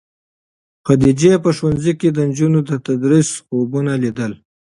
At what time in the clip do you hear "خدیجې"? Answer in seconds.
0.85-1.33